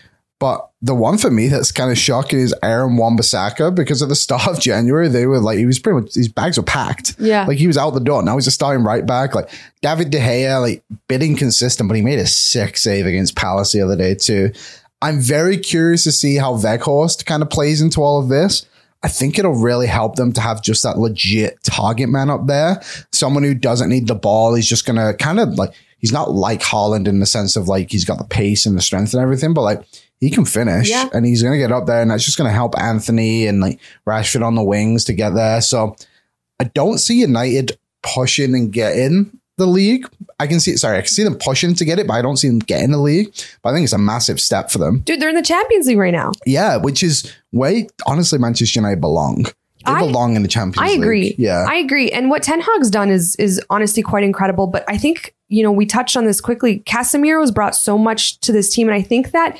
[0.40, 4.16] But the one for me that's kind of shocking is Aaron Wan-Bissaka because at the
[4.16, 7.14] start of January they were like he was pretty much his bags were packed.
[7.18, 7.46] Yeah.
[7.46, 8.22] like he was out the door.
[8.22, 9.34] Now he's a starting right back.
[9.34, 9.48] Like
[9.80, 13.80] David De Gea, like bit inconsistent, but he made a sick save against Palace the
[13.80, 14.52] other day too.
[15.00, 18.66] I'm very curious to see how Weghorst kind of plays into all of this.
[19.02, 22.82] I think it'll really help them to have just that legit target man up there.
[23.12, 24.54] Someone who doesn't need the ball.
[24.54, 27.66] He's just going to kind of like, he's not like Haaland in the sense of
[27.66, 29.82] like he's got the pace and the strength and everything, but like
[30.20, 31.08] he can finish Yeah.
[31.14, 33.58] and he's going to get up there and that's just going to help Antony and
[33.62, 35.62] like Rashford on the wings to get there.
[35.62, 35.96] So
[36.60, 40.06] I don't see United pushing and getting the league.
[40.38, 42.36] I can see, sorry, I can see them pushing to get it, but I don't
[42.36, 43.34] see them getting the league.
[43.62, 44.98] But I think it's a massive step for them.
[45.06, 46.32] Dude, they're in the Champions League right now.
[46.44, 49.46] Yeah, which is where honestly Manchester United belong.
[49.86, 51.00] They I- belong in the Champions I League.
[51.02, 51.34] agree.
[51.38, 51.66] Yeah.
[51.68, 52.10] I agree.
[52.10, 54.66] And what Ten Hag's done is is honestly quite incredible.
[54.66, 56.80] But I think, you know, we touched on this quickly.
[56.80, 58.88] Casemiro's brought so much to this team.
[58.88, 59.58] And I think that,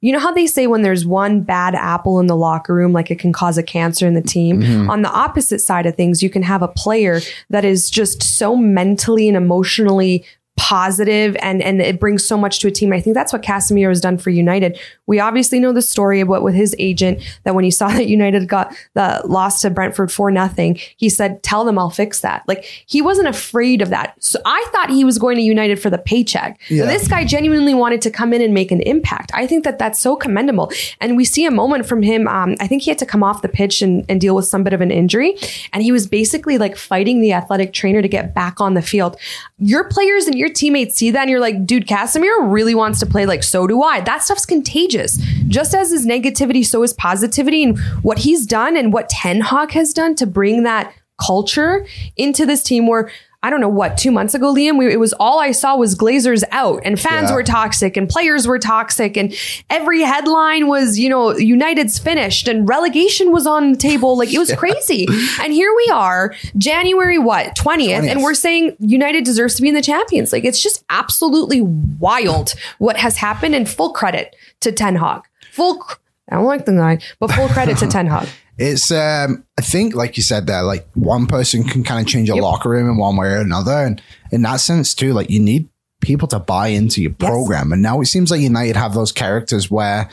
[0.00, 3.10] you know how they say when there's one bad apple in the locker room, like
[3.12, 4.60] it can cause a cancer in the team?
[4.60, 4.90] Mm-hmm.
[4.90, 7.20] On the opposite side of things, you can have a player
[7.50, 10.24] that is just so mentally and emotionally
[10.62, 12.92] positive and and it brings so much to a team.
[12.92, 14.78] I think that's what Casemiro has done for United.
[15.08, 18.06] We obviously know the story of what with his agent that when he saw that
[18.06, 22.44] United got the loss to Brentford for nothing, he said, "Tell them I'll fix that."
[22.46, 24.14] Like he wasn't afraid of that.
[24.22, 26.60] So I thought he was going to United for the paycheck.
[26.68, 26.84] Yeah.
[26.84, 29.32] This guy genuinely wanted to come in and make an impact.
[29.34, 30.70] I think that that's so commendable.
[31.00, 32.28] And we see a moment from him.
[32.28, 34.62] Um, I think he had to come off the pitch and, and deal with some
[34.62, 35.36] bit of an injury,
[35.72, 39.16] and he was basically like fighting the athletic trainer to get back on the field.
[39.58, 43.06] Your players and your teammates see that, and you're like, dude, Casemiro really wants to
[43.06, 43.26] play.
[43.26, 44.00] Like, so do I.
[44.00, 45.16] That stuff's contagious.
[45.48, 47.62] Just as is negativity, so is positivity.
[47.64, 50.92] And what he's done and what Ten Hag has done to bring that
[51.24, 51.86] culture
[52.16, 53.10] into this team where
[53.44, 55.96] I don't know what, two months ago, Liam, we, it was all I saw was
[55.96, 57.34] Glazers out and fans Yeah.
[57.34, 59.34] were toxic and players were toxic and
[59.68, 64.16] every headline was, you know, United's finished and relegation was on the table.
[64.16, 65.08] Like it was crazy.
[65.40, 69.74] And here we are, January what, 20th, and we're saying United deserves to be in
[69.74, 70.44] the Champions League.
[70.46, 75.22] It's just absolutely wild what has happened and full credit to Ten Hag.
[75.50, 75.84] Full,
[76.30, 78.28] I don't like the guy, but full credit to Ten Hag.
[78.62, 82.28] It's um I think like you said there, like one person can kind of change
[82.30, 83.72] a locker room in one way or another.
[83.72, 85.68] And in that sense too, like you need
[86.00, 87.28] people to buy into your Yes.
[87.30, 87.72] program.
[87.72, 90.08] And now it seems like United have those characters where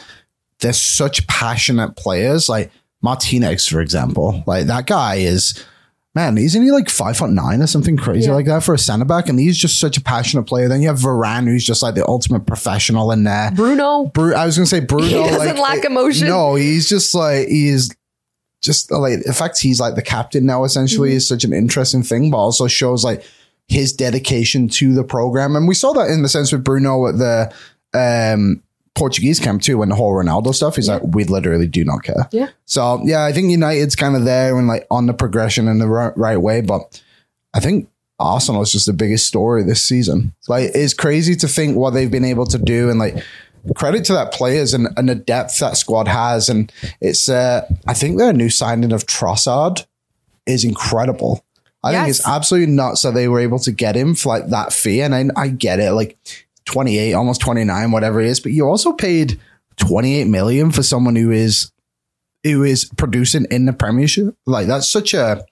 [0.60, 4.44] they're such passionate players, like Martinez, for example.
[4.46, 5.64] Like that guy is
[6.16, 8.34] man, isn't he like five foot nine or something crazy Yeah.
[8.34, 9.30] like that for a centre back?
[9.30, 10.68] And he's just such a passionate player.
[10.68, 13.52] Then you have Varane, who's just like the ultimate professional in there.
[13.52, 15.06] Bruno, Bru- I was gonna say Bruno.
[15.06, 16.28] He doesn't like, lack emotion.
[16.28, 17.90] No, he's just like he's
[18.62, 21.18] just like the fact he's like the captain now essentially Mm-hmm.
[21.18, 23.24] is such an interesting thing, but also shows like
[23.68, 25.56] his dedication to the program.
[25.56, 27.54] And we saw that in the sense with Bruno at the
[27.94, 28.62] um
[28.96, 30.76] Portuguese camp too, when the whole Ronaldo stuff.
[30.76, 32.28] He's like, we literally do not care.
[32.32, 32.50] Yeah.
[32.66, 35.88] So yeah, I think United's kind of there and like on the progression in the
[35.88, 37.02] right, right way, but
[37.54, 37.88] I think
[38.20, 40.34] Arsenal is just the biggest story this season.
[40.50, 43.24] Like it's crazy to think what they've been able to do and like
[43.76, 46.50] credit to that players and, and the depth that squad has.
[46.50, 49.86] And it's uh I think their new signing of Trossard
[50.46, 51.44] is incredible.
[51.84, 54.74] I think it's absolutely nuts that they were able to get him for like that
[54.74, 55.02] fee.
[55.02, 56.18] And I, I get it, like
[56.66, 59.40] 28, almost 29, whatever it is, but you also paid
[59.78, 61.72] 28 million for someone who is
[62.44, 64.36] who is producing in the premiership.
[64.46, 65.46] Like that's such a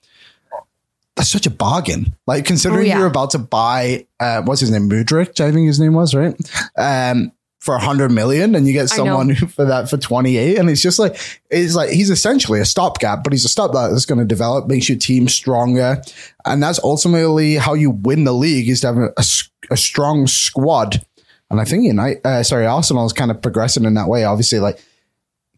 [1.16, 2.14] that's such a bargain.
[2.26, 2.98] Like considering Oh, yeah.
[2.98, 4.88] you're about to buy uh what's his name?
[4.88, 6.34] Mudryk, I think his name was, right?
[6.76, 7.32] Um
[7.68, 10.98] for a hundred million and you get someone for that for 28 and it's just
[10.98, 14.66] like it's like he's essentially a stopgap but he's a stopgap that's going to develop
[14.68, 16.02] makes your team stronger.
[16.46, 19.22] And that's ultimately how you win the league is to have a
[19.70, 21.04] a strong squad.
[21.50, 24.24] And I think United uh, sorry Arsenal is kind of progressing in that way.
[24.24, 24.82] Obviously like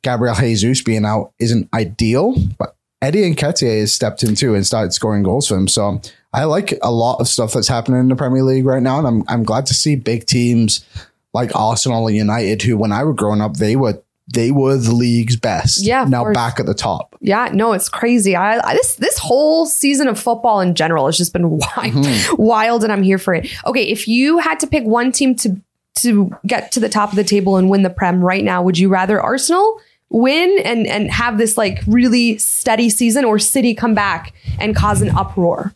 [0.03, 4.67] Gabriel Jesus being out isn't ideal, but Eddie and Nketiah has stepped in too and
[4.67, 5.69] started scoring goals for him.
[5.69, 6.01] So
[6.33, 9.07] I like a lot of stuff that's happening in the Premier League right now, and
[9.07, 10.85] I'm I'm glad to see big teams
[11.33, 14.95] like Arsenal and United, who when I was growing up, they were they were the
[14.95, 15.85] league's best.
[15.85, 16.35] Yeah, now course.
[16.35, 17.17] back at the top.
[17.21, 18.37] Yeah, no, it's crazy.
[18.37, 22.43] I, I this this whole season of football in general has just been wild, mm-hmm.
[22.43, 23.51] wild, and I'm here for it.
[23.67, 25.57] Okay, if you had to pick one team to
[25.97, 28.79] to get to the top of the table and win the Prem right now, would
[28.79, 33.95] you rather Arsenal win and and have this like really steady season, or City come
[33.95, 35.75] back and cause an uproar?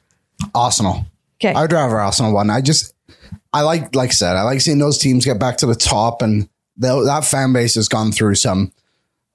[0.55, 1.07] Arsenal.
[1.41, 2.51] Okay, I'd rather Arsenal one.
[2.51, 2.95] I just,
[3.55, 6.21] I like, like I said, I like seeing those teams get back to the top,
[6.23, 8.73] and that fan base has gone through some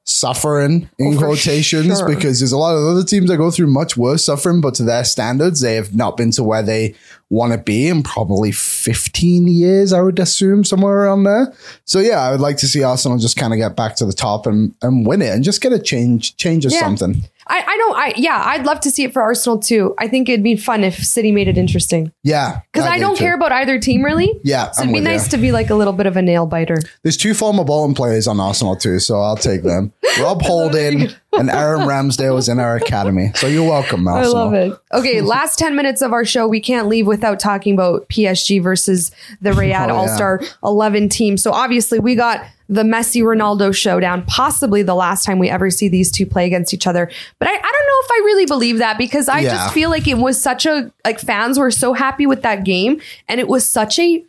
[0.06, 2.08] suffering in Oh, quotations sure.
[2.08, 4.84] because there's a lot of other teams that go through much worse suffering, but to
[4.84, 6.96] their standards, they have not been to where they
[7.30, 11.54] want to be in probably 15 years, I would assume, somewhere around there.
[11.86, 14.14] So yeah, I would like to see Arsenal just kind of get back to the
[14.14, 16.80] top and, and win it and just get a change, change of Yeah.
[16.80, 17.24] something.
[17.50, 17.98] I, I don't.
[17.98, 19.96] I yeah, I'd love to see it for Arsenal too.
[19.98, 22.62] I think it'd be fun if City made it interesting Yeah.
[22.72, 23.24] because I do don't too.
[23.24, 24.40] care about either team really.
[24.44, 25.32] Yeah, so I'm it'd be nice you.
[25.32, 26.78] to be like a little bit of a nail biter.
[27.04, 29.92] There's two former Bolton players on Arsenal too, so I'll take them.
[30.20, 34.74] Rob Holding and Aaron Ramsdale was in our academy, so you're welcome, I love it.
[34.94, 39.12] Okay, last 10 minutes of our show, we can't leave without talking about PSG versus
[39.42, 39.94] the Riyadh Oh, yeah.
[39.94, 41.38] All Star 11 team.
[41.38, 45.88] So obviously, we got the Messi Ronaldo showdown, possibly the last time we ever see
[45.90, 47.10] these two play against each other.
[47.40, 49.52] But I, I don't know if I really believe that because I Yeah.
[49.52, 53.02] just feel like it was such a, like, fans were so happy with that game
[53.28, 54.24] and it was such a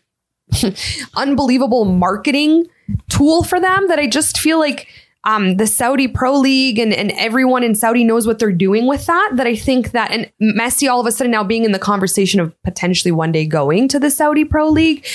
[1.17, 2.67] unbelievable marketing
[3.09, 4.89] tool for them that I just feel like
[5.25, 9.07] um, the Saudi Pro League and, and everyone in Saudi knows what they're doing with
[9.07, 9.33] that.
[9.35, 12.41] That I think that, and Messi all of a sudden now being in the conversation
[12.41, 15.07] of potentially one day going to the Saudi Pro League,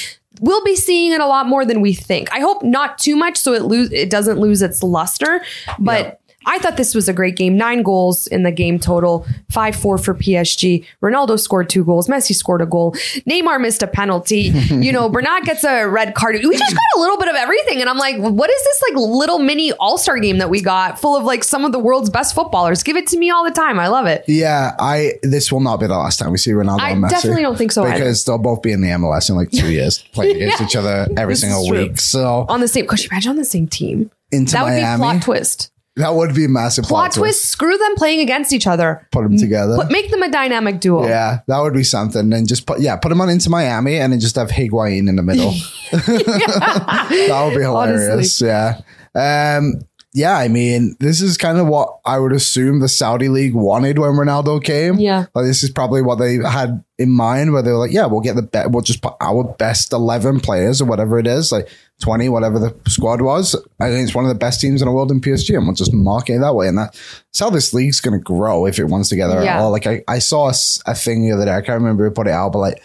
[0.41, 2.31] we'll be seeing it a lot more than we think.
[2.31, 5.43] I hope not too much so it lose it doesn't lose its luster,
[5.79, 6.21] but.
[6.45, 7.57] I thought this was a great game.
[7.57, 10.85] Nine goals in the game total, 5 4 for PSG.
[11.01, 12.07] Ronaldo scored two goals.
[12.07, 12.91] Messi scored a goal.
[13.29, 14.41] Neymar missed a penalty.
[14.69, 16.35] you know, Bernat gets a red card.
[16.35, 17.81] We just got a little bit of everything.
[17.81, 20.99] And I'm like, what is this like little mini all star game that we got
[20.99, 22.83] full of like some of the world's best footballers?
[22.83, 23.79] Give it to me all the time.
[23.79, 24.23] I love it.
[24.27, 27.09] Yeah, I this will not be the last time we see Ronaldo I and Messi.
[27.09, 27.95] definitely don't think so either.
[27.97, 30.65] because they'll both be in the MLS in like two years, playing against Yeah.
[30.67, 31.99] each other every This single week.
[31.99, 34.11] So On the same, could you imagine on the same team?
[34.31, 35.71] into that would Miami, be plot twist.
[35.97, 37.45] That would be a massive Plot, twist.
[37.45, 39.07] Screw them playing against each other.
[39.11, 39.77] Put them together.
[39.77, 41.07] Put, make them a dynamic duo.
[41.07, 42.33] yeah, that would be something.
[42.33, 45.15] And just put yeah, put them on Inter Miami and then just have Higuain in
[45.15, 45.51] the middle.
[45.91, 48.41] that would be hilarious.
[48.41, 48.81] Yeah.
[49.15, 49.81] Um,
[50.13, 53.99] yeah, I mean, this is kind of what I would assume the Saudi league wanted
[53.99, 54.95] when Ronaldo came.
[54.95, 55.25] Yeah.
[55.35, 58.21] like this is probably what they had in mind, where they were like, "Yeah, we'll
[58.21, 61.67] get the be- we'll just put our best eleven players or whatever it is, like
[62.01, 63.55] twenty, whatever the squad was.
[63.79, 65.75] I think it's one of the best teams in the world in PSG, and we'll
[65.75, 66.67] just mark it that way.
[66.67, 69.55] And that's how this league's going to grow if it wants together Yeah.
[69.57, 69.71] at all.
[69.71, 70.51] Like I, I saw
[70.85, 71.51] a thing the other day.
[71.53, 72.83] I can't remember who put it out, but like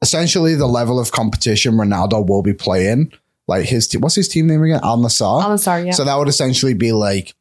[0.00, 3.12] essentially the level of competition Ronaldo will be playing.
[3.48, 4.80] Like his team, what's his team name again?
[4.82, 5.42] Al Nassr.
[5.42, 5.90] Al Nassr, yeah.
[5.92, 7.34] So that would essentially be like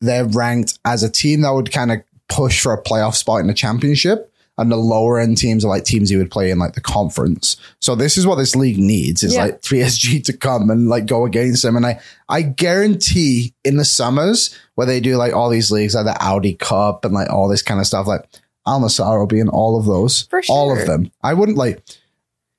[0.00, 3.46] they're ranked as a team that would kind of push for a playoff spot in
[3.46, 4.31] the championship.
[4.58, 7.56] And the lower end teams are like teams you would play in like the conference.
[7.80, 9.44] So this is what this league needs is Yeah.
[9.46, 11.74] like PSG to come and like go against them.
[11.76, 16.04] And I, I guarantee in the summers where they do like all these leagues like
[16.04, 18.24] the Audi Cup and like all this kind of stuff, like
[18.66, 20.22] Al Nassr will be in all of those.
[20.24, 21.10] For All of them.
[21.22, 21.82] I wouldn't like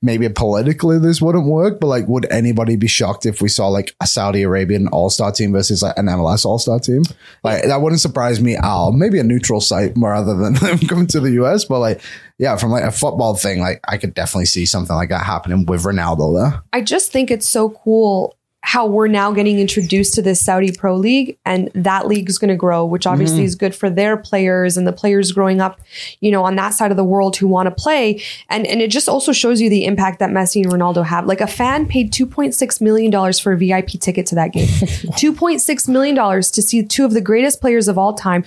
[0.03, 3.95] maybe politically this wouldn't work, but like, would anybody be shocked if we saw like
[4.01, 7.03] a Saudi Arabian All Star team versus like an MLS All Star team?
[7.43, 8.91] Like, that wouldn't surprise me at all.
[8.91, 12.01] Maybe a neutral site more other than them coming to the US, but like,
[12.37, 15.65] yeah, from like a football thing, like I could definitely see something like that happening
[15.65, 16.61] with Ronaldo there.
[16.73, 20.95] I just think it's so cool how we're now getting introduced to this Saudi Pro
[20.95, 23.45] League and that league is going to grow, which obviously Mm-hmm.
[23.45, 25.81] is good for their players and the players growing up,
[26.21, 28.21] you know, on that side of the world who want to play.
[28.49, 31.25] And and it just also shows you the impact that Messi and Ronaldo have.
[31.25, 34.67] Like a fan paid $2.6 million for a VIP ticket to that game.
[34.67, 38.45] $2.6 million to see two of the greatest players of all time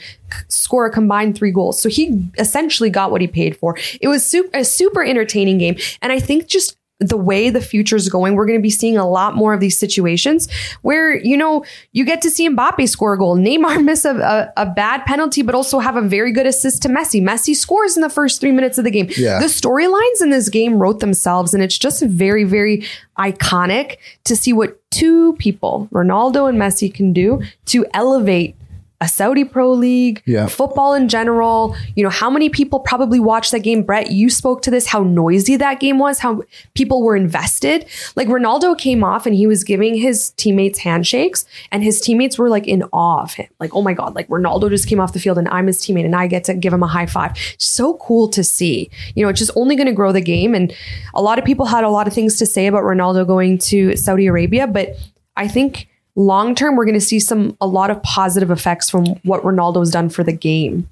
[0.48, 1.80] score a combined three goals.
[1.80, 3.76] So he essentially got what he paid for.
[4.00, 5.76] It was super, a super entertaining game.
[6.00, 8.96] And I think just the way the future is going, we're going to be seeing
[8.96, 13.14] a lot more of these situations where, you know, you get to see Mbappe score
[13.14, 16.46] a goal, Neymar miss a, a, a bad penalty, but also have a very good
[16.46, 17.22] assist to Messi.
[17.22, 19.08] Messi scores in the first three minutes of the game.
[19.16, 19.40] Yeah.
[19.40, 22.84] The storylines in this game wrote themselves, and it's just very, very
[23.18, 28.56] iconic to see what two people, Ronaldo and Messi, can do to elevate
[29.00, 30.46] a Saudi Pro League, Yeah.
[30.46, 31.76] football in general.
[31.94, 33.82] You know, how many people probably watched that game?
[33.82, 36.42] Brett, you spoke to this, how noisy that game was, how
[36.74, 37.84] people were invested.
[38.16, 42.48] Like Ronaldo came off and he was giving his teammates handshakes, and his teammates were
[42.48, 43.48] like in awe of him.
[43.60, 46.04] Like, oh my God, like Ronaldo just came off the field and I'm his teammate
[46.06, 47.32] and I get to give him a high five.
[47.58, 48.90] So cool to see.
[49.14, 50.54] You know, it's just only going to grow the game.
[50.54, 50.72] And
[51.14, 53.94] a lot of people had a lot of things to say about Ronaldo going to
[53.96, 54.96] Saudi Arabia, but
[55.36, 59.04] I think long term, we're going to see some a lot of positive effects from
[59.22, 60.88] what Ronaldo's done for the game.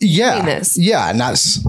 [0.00, 1.66] Yeah, yeah, and that's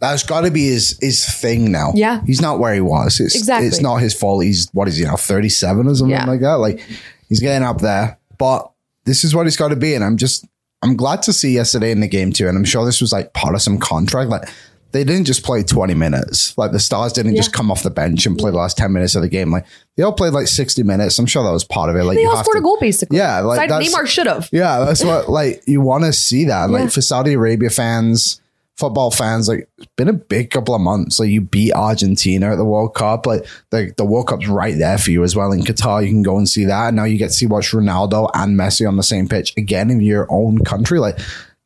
[0.00, 1.92] that's got to be his his thing now.
[1.94, 2.22] Yeah.
[2.26, 3.20] he's not where he was.
[3.20, 3.66] It's Exactly.
[3.66, 4.44] it's not his fault.
[4.44, 6.24] He's what is he now thirty seven or something Yeah.
[6.26, 6.54] like that.
[6.54, 6.80] Like
[7.28, 8.70] he's getting up there, but
[9.04, 9.94] this is what he's got to be.
[9.94, 10.46] And I'm just
[10.82, 12.48] I'm glad to see yesterday in the game too.
[12.48, 14.28] And I'm sure this was like part of some contract.
[14.30, 14.48] Like
[14.94, 16.56] they didn't just play 20 minutes.
[16.56, 19.14] Like the stars didn't just come off the bench and play the last 10 minutes
[19.16, 19.50] of the game.
[19.50, 21.18] Like they all played like 60 minutes.
[21.18, 22.04] I'm sure that was part of it.
[22.04, 23.18] Like They all scored to- a goal basically.
[23.18, 24.48] Yeah, like that's- Neymar should have.
[24.52, 26.70] yeah, that's what like you want to see that.
[26.70, 26.88] Like Yeah.
[26.88, 28.40] for Saudi Arabia fans,
[28.76, 31.18] football fans, like it's been a big couple of months.
[31.18, 33.26] Like you beat Argentina at the World Cup.
[33.26, 35.50] Like the, the World Cup's right there for you as well.
[35.52, 36.86] In Qatar, you can go and see that.
[36.88, 39.90] And now you get to see watch Ronaldo and Messi on the same pitch again
[39.90, 40.98] in your own country.
[41.00, 41.18] Like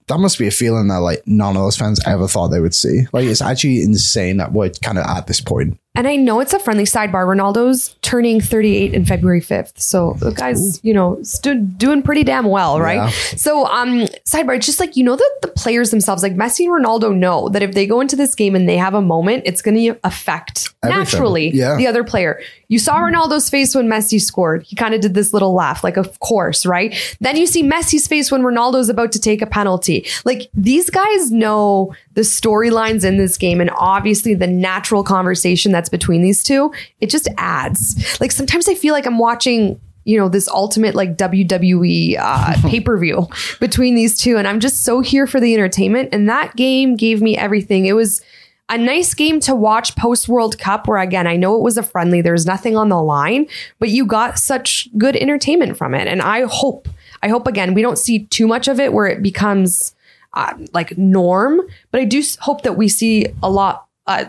[0.09, 2.75] that must be a feeling that like none of those fans ever thought they would
[2.75, 3.07] see.
[3.13, 5.79] Like it's actually insane that we're kind of at this point.
[5.99, 7.27] And I know it's a friendly sidebar.
[7.27, 9.81] Ronaldo's turning 38 in February 5th.
[9.81, 12.95] So the guy's, you know, stood doing pretty damn well, right?
[12.95, 13.09] Yeah.
[13.37, 16.85] So um sidebar, it's just like you know that the players themselves, like Messi and
[16.85, 19.61] Ronaldo know that if they go into this game and they have a moment, it's
[19.61, 20.99] gonna affect Everything.
[21.01, 21.75] naturally Yeah.
[21.75, 22.41] the other player.
[22.69, 24.63] You saw Ronaldo's face when Messi scored.
[24.63, 26.95] He kind of did this little laugh, like, of course, right?
[27.19, 30.07] Then you see Messi's face when Ronaldo's about to take a penalty.
[30.25, 35.88] Like these guys know the storylines in this game and obviously the natural conversation that's
[35.89, 36.73] between these two.
[37.01, 38.21] It just adds.
[38.21, 42.81] Like sometimes I feel like I'm watching you know this ultimate like WWE uh, pay
[42.81, 43.29] per view
[43.61, 46.11] between these two, and I'm just so here for the entertainment.
[46.13, 47.85] And that game gave me everything.
[47.85, 48.23] It was
[48.71, 51.83] a nice game to watch post World Cup, where again, I know it was a
[51.83, 53.47] friendly, there's nothing on the line,
[53.79, 56.07] but you got such good entertainment from it.
[56.07, 56.89] And I hope,
[57.23, 59.95] I hope again, we don't see too much of it where it becomes
[60.35, 64.25] uh, like norm, but I do hope that we see a lot uh,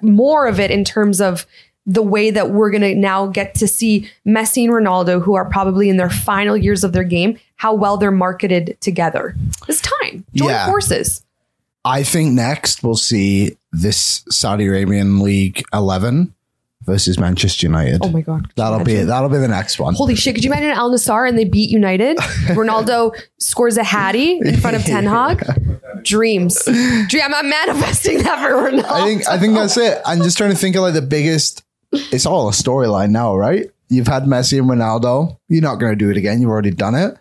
[0.00, 1.44] more of it in terms of
[1.86, 5.44] the way that we're going to now get to see Messi and Ronaldo, who are
[5.44, 9.34] probably in their final years of their game, how well they're marketed together.
[9.68, 10.24] It's time.
[10.34, 10.66] Join Yeah.
[10.66, 11.22] forces.
[11.84, 16.32] I think next we'll see this Saudi Arabian League 11
[16.84, 18.00] versus Manchester United.
[18.02, 18.50] Oh my God.
[18.56, 19.08] That'll be imagine?
[19.08, 19.94] that'll be the next one.
[19.94, 22.16] Holy shit, could you imagine Al Nassr and they beat United?
[22.48, 25.44] Ronaldo scores a hattie in front of Ten Hag.
[26.02, 26.62] Dreams.
[26.64, 27.34] Dream.
[27.34, 28.90] I'm manifesting that for Ronaldo.
[28.90, 30.00] I think I think that's it.
[30.04, 31.64] I'm just trying to think of like the biggest.
[31.92, 33.70] It's all a storyline now, right?
[33.88, 35.38] You've had Messi and Ronaldo.
[35.48, 36.40] You're not going to do it again.
[36.40, 37.16] You've already done it.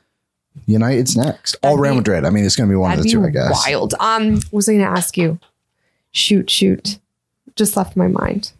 [0.65, 1.55] United's next.
[1.55, 2.25] Or That'd Real Madrid.
[2.25, 3.51] I mean, it's going to be one of the two, I guess.
[3.67, 3.93] wild.
[3.99, 5.39] Um, what was I going to ask you?
[6.11, 6.99] Shoot, shoot.
[7.55, 8.51] Just left my mind.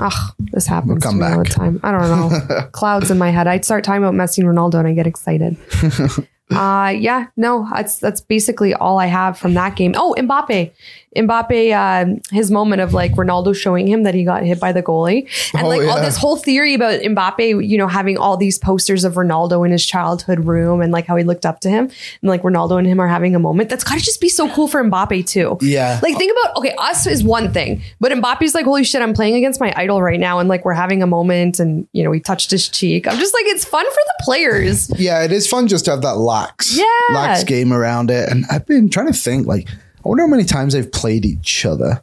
[0.00, 1.80] Ugh, this happens We'll to me all the time.
[1.82, 2.68] I don't know.
[2.72, 3.46] Clouds in my head.
[3.46, 5.56] I'd start talking about Messi and Ronaldo and I get excited.
[6.50, 9.94] uh yeah, no, that's that's basically all I have from that game.
[9.96, 10.72] Oh, Mbappe.
[11.16, 14.82] Mbappe, uh, his moment of like Ronaldo showing him that he got hit by the
[14.82, 15.26] goalie.
[15.54, 19.04] And Oh, like all this whole theory about Mbappe, you know, having all these posters
[19.04, 21.84] of Ronaldo in his childhood room and like how he looked up to him.
[21.86, 23.68] And like Ronaldo and him are having a moment.
[23.70, 25.56] That's gotta just be so cool for Mbappe too.
[25.60, 25.98] Yeah.
[26.02, 29.34] Like think about okay, us is one thing, but Mbappe's like, holy shit, I'm playing
[29.34, 32.20] against my idol right now, and like we're having a moment, and you know, he
[32.20, 33.06] touched his cheek.
[33.08, 34.90] I'm just like, it's fun for the players.
[35.00, 36.84] Yeah, it is fun just to have that lax, Yeah.
[37.14, 38.28] lax game around it.
[38.28, 39.68] And I've been trying to think, like,
[40.04, 42.02] I wonder how many times they've played each other.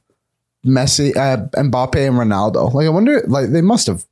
[0.66, 2.74] Messi, uh, Mbappe, and Ronaldo.
[2.74, 4.06] Like, I wonder, like, they must have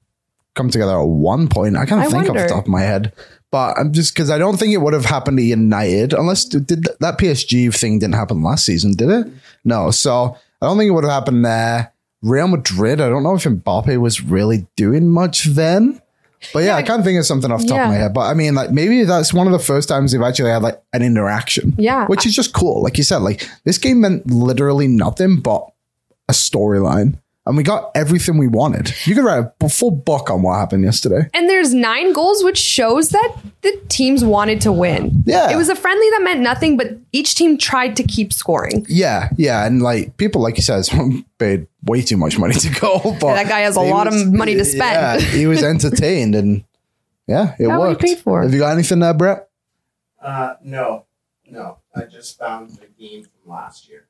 [0.56, 1.76] come together at one point.
[1.76, 3.12] I can't I think off the top of my head,
[3.52, 6.88] but I'm just because I don't think it would have happened to United unless did
[7.00, 9.28] that PSG thing didn't happen last season, did it?
[9.66, 11.92] No, so I don't think it would have happened there.
[12.22, 16.02] Real Madrid, I don't know if Mbappe was really doing much then.
[16.54, 17.84] But yeah, I can't think of something off the top Yeah.
[17.86, 18.14] of my head.
[18.14, 20.82] But I mean, like maybe that's one of the first times they've actually had like
[20.94, 21.74] an interaction.
[21.78, 22.06] Yeah.
[22.08, 22.82] Which is just cool.
[22.84, 25.66] Like you said, like this game meant literally nothing but
[26.30, 27.20] a storyline.
[27.46, 28.94] And we got everything we wanted.
[29.06, 31.30] You could write a full book on what happened yesterday.
[31.34, 35.24] And there's nine goals, which shows that the teams wanted to win.
[35.26, 35.52] Yeah.
[35.52, 38.86] It was a friendly that meant nothing, but each team tried to keep scoring.
[38.88, 39.66] Yeah, yeah.
[39.66, 40.86] And like people, like you said,
[41.38, 43.00] paid way too much money to go.
[43.20, 44.82] But Yeah, that guy has a he lot of money to spend.
[44.82, 46.64] Yeah, he was entertained and
[47.28, 48.02] yeah, it Got what he worked.
[48.02, 48.42] paid for.
[48.44, 49.50] Have you got anything there, Brett?
[50.22, 51.06] Uh, no,
[51.50, 51.80] no.
[51.94, 54.06] I just found the game from last year.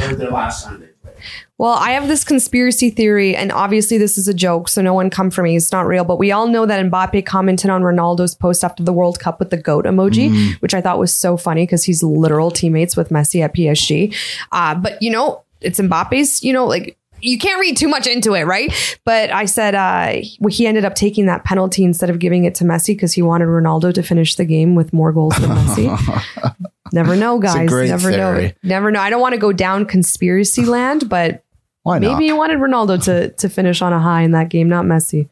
[0.00, 1.14] Or the last time they played.
[1.58, 5.10] Well, I have this conspiracy theory, and obviously this is a joke, so no one
[5.10, 5.54] come for me.
[5.56, 8.92] It's not real, but we all know that Mbappe commented on Ronaldo's post after the
[8.92, 12.50] World Cup with the goat emoji, which I thought was so funny because he's literal
[12.50, 14.14] teammates with Messi at PSG.
[14.50, 16.42] Uh, but you know, it's Mbappe's.
[16.42, 18.98] You know, like you can't read too much into it, right?
[19.04, 22.64] But I said uh, he ended up taking that penalty instead of giving it to
[22.64, 26.56] Messi because he wanted Ronaldo to finish the game with more goals than Messi.
[26.92, 27.70] Never know, guys.
[27.70, 28.50] Never know.
[28.62, 29.00] Never know.
[29.00, 31.42] I don't want to go down conspiracy land, but
[31.82, 32.12] Why not?
[32.12, 35.28] maybe you wanted Ronaldo to to finish on a high in that game, not Messi.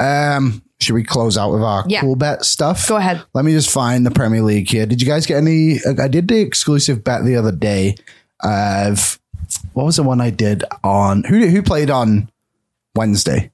[0.00, 2.02] Um, should we close out with our Yeah.
[2.02, 2.88] CoolBet stuff?
[2.88, 3.22] Go ahead.
[3.34, 4.86] Let me just find the Premier League here.
[4.86, 5.78] Did you guys get any?
[5.98, 7.96] I did the exclusive bet the other day
[8.44, 9.18] of
[9.72, 12.30] what was the one I did on who who played on
[12.94, 13.50] Wednesday?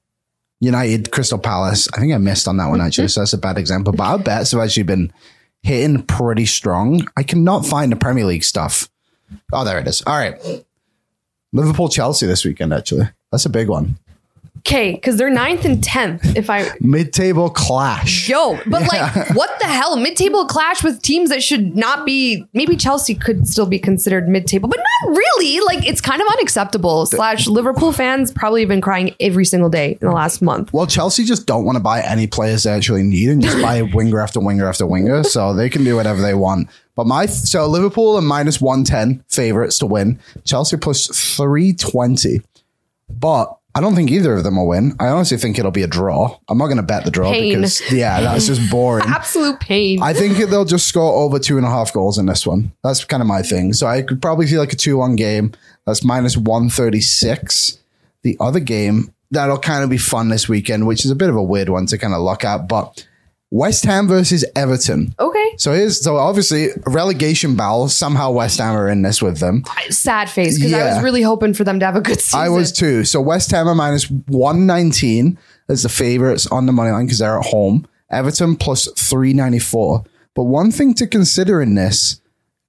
[0.61, 1.87] United Crystal Palace.
[1.93, 3.93] I think I missed on that one actually, so that's a bad example.
[3.93, 5.11] But our bets have actually been
[5.65, 7.07] hitting pretty strong.
[7.17, 8.87] I cannot find the Premier League stuff.
[9.51, 10.03] Oh, there it is.
[10.05, 10.39] All right.
[11.53, 13.09] Liverpool Chelsea this weekend, actually.
[13.31, 13.97] That's a big one.
[14.65, 16.35] Okay, because they're ninth and tenth.
[16.35, 18.27] If I Mid table clash.
[18.27, 19.95] yo, but like, what the hell?
[19.95, 22.47] Mid-table clash with teams that should not be.
[22.53, 25.59] Maybe Chelsea could still be considered mid-table, but not really.
[25.59, 27.05] Like, it's kind of unacceptable.
[27.05, 30.73] Slash, Liverpool fans probably have been crying every single day in the last month.
[30.73, 33.81] Well, Chelsea just don't want to buy any players they actually need and just buy
[33.93, 35.23] winger after winger after winger.
[35.25, 36.69] So they can do whatever they want.
[36.95, 40.19] But my so Liverpool are minus one ten favorites to win.
[40.43, 42.41] Chelsea plus three twenty.
[43.09, 44.95] But I don't think either of them will win.
[45.01, 46.39] I honestly think it'll be a draw.
[46.47, 47.55] I'm not going to bet the draw Pain.
[47.55, 49.03] because yeah, that's just boring.
[49.07, 50.01] Absolute pain.
[50.01, 52.71] I think they'll just score over two and a half goals in this one.
[52.83, 53.73] That's kind of my thing.
[53.73, 55.51] So I could probably see like a 2 1 game.
[55.85, 57.79] That's minus 136.
[58.21, 61.35] The other game that'll kind of be fun this weekend, which is a bit of
[61.35, 63.05] a weird one to kind of look at, but
[63.55, 65.15] West Ham versus Everton.
[65.17, 67.87] okay, So here's so obviously relegation battle.
[67.87, 69.63] Somehow West Ham are in this with them.
[69.89, 72.39] sad face because I was really hoping for them to have a good season.
[72.41, 73.05] I was too.
[73.05, 75.37] So West Ham are minus 119
[75.69, 77.87] as the favorites on the money line because they're at home.
[78.11, 80.03] Everton plus 394.
[80.35, 82.19] But one thing to consider in this,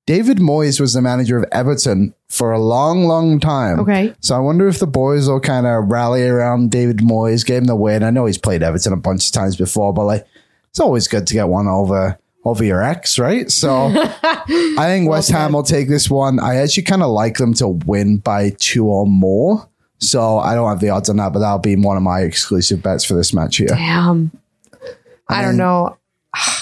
[0.06, 3.80] David Moyes was the manager of Everton for a long, long time.
[3.80, 4.14] Okay.
[4.20, 7.64] So I wonder if the boys will kind of rally around David Moyes, give him
[7.64, 8.04] the win.
[8.04, 10.26] I know he's played Everton a bunch of times before, but like
[10.76, 13.50] it's always good to get one over over your ex, right?
[13.50, 16.38] So I think West Ham will take this one.
[16.38, 19.66] I actually kind of like them to win by two or more.
[20.00, 22.82] So I don't have the odds on that, but that'll be one of my exclusive
[22.82, 23.68] bets for this match here.
[23.68, 24.30] Damn.
[25.30, 25.96] I don't know.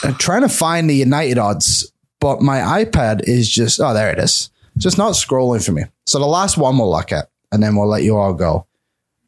[0.04, 4.20] I'm trying to find the United odds, but my iPad is just oh there it
[4.20, 4.48] is.
[4.78, 5.86] Just not scrolling for me.
[6.06, 8.68] So the last one we'll look at, and then we'll let you all go.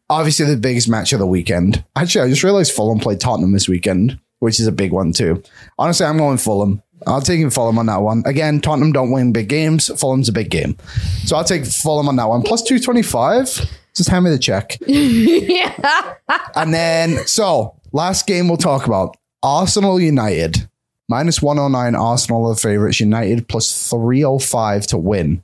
[0.09, 1.85] Obviously, the biggest match of the weekend.
[1.97, 5.43] Actually, I just realized Fulham played Tottenham this weekend, which is a big one too.
[5.79, 6.83] Honestly, I'm going Fulham.
[7.07, 8.23] I'll take him Fulham on that one.
[8.27, 9.89] Again, Tottenham don't win big games.
[10.01, 10.77] Fulham's a big game.
[11.25, 12.43] So I'll take Fulham on that one.
[12.43, 13.69] Plus 225.
[13.95, 14.79] Just hand me the check.
[14.87, 16.15] yeah.
[16.55, 20.69] And then, so last game we'll talk about Arsenal United.
[21.09, 23.01] Minus 109 Arsenal are the favorites.
[23.01, 25.43] United plus 305 to win.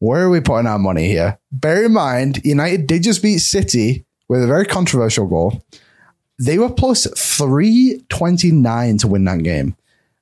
[0.00, 1.38] Where are we putting our money here?
[1.50, 5.64] Bear in mind, United did just beat City with a very controversial goal.
[6.38, 9.76] They were plus 329 to win that game.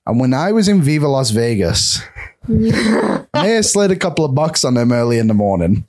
[0.07, 2.01] And when I was in Viva Las Vegas,
[3.35, 5.85] I slid a couple of bucks on them early in the morning.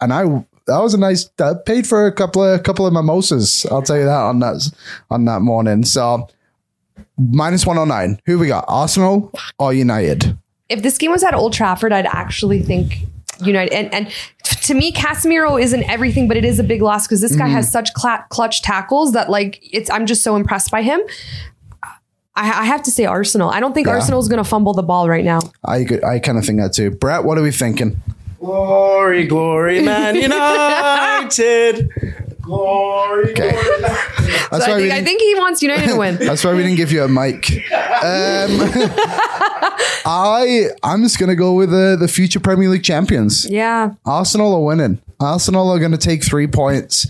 [0.00, 0.24] And I
[0.66, 3.66] that was a nice that paid for a couple of couple of mimosas.
[3.70, 4.72] I'll tell you that on that
[5.10, 5.84] on that morning.
[5.84, 6.28] So
[7.18, 8.20] minus 109.
[8.26, 8.64] Who we got?
[8.68, 10.36] Arsenal or United?
[10.68, 13.06] if this game was at Old Trafford, I'd actually think
[13.40, 13.72] United.
[13.74, 14.10] And, and
[14.62, 17.54] to me, Casemiro isn't everything, but it is a big loss because this guy mm-hmm.
[17.54, 19.90] has such cla- clutch tackles that like it's.
[19.90, 21.00] I'm just so impressed by him.
[22.36, 23.50] I, I have to say Arsenal.
[23.50, 23.94] I don't think Yeah.
[23.94, 25.40] Arsenal's going to fumble the ball right now.
[25.64, 26.90] I could- I kind of think that too.
[26.90, 28.00] Brett, what are we thinking?
[28.38, 31.90] Glory, glory, man United.
[32.48, 33.50] Glory, Okay.
[33.50, 33.80] glory.
[34.50, 36.16] That's So I think, I think he wants United to win.
[36.20, 37.50] That's why we didn't give you a mic.
[37.70, 38.60] Um,
[40.06, 43.44] I I'm just gonna go with the the future Premier League champions.
[43.48, 43.90] yeah.
[44.06, 45.00] Arsenal are winning.
[45.20, 47.06] Arsenal are going to take three points.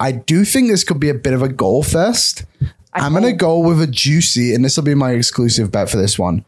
[0.00, 2.44] I do think this could be a bit of a goal fest.
[2.94, 5.96] I'm going to go with a juicy, and this will be my exclusive bet for
[5.96, 6.44] this one.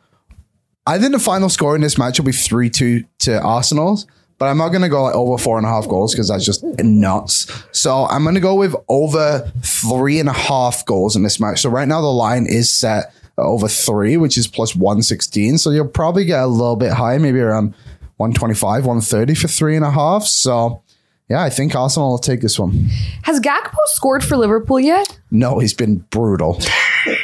[0.86, 4.00] I think the final score in this match will be 3 2 to Arsenal,
[4.40, 6.46] but I'm not going to go like over four and a half goals because that's
[6.46, 7.46] just nuts.
[7.72, 11.60] So I'm going to go with over three and a half goals in this match.
[11.60, 15.58] So right now the line is set over three, which is plus 116.
[15.58, 17.74] So you'll probably get a little bit higher, maybe around
[18.16, 20.24] 125, 130 for three and a half.
[20.24, 20.82] So
[21.28, 22.88] yeah, I think Arsenal will take this one.
[23.24, 25.20] Has Gakpo scored for Liverpool yet?
[25.30, 26.58] No, he's been brutal.